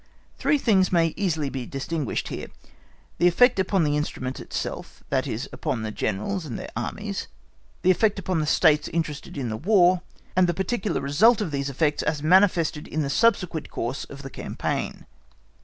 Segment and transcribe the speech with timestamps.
[0.39, 2.47] Three things may easily be distinguished here:
[3.19, 7.27] the effect upon the instrument itself, that is, upon the Generals and their Armies;
[7.83, 10.01] the effect upon the States interested in the War;
[10.35, 14.31] and the particular result of these effects as manifested in the subsequent course of the
[14.31, 15.05] campaign.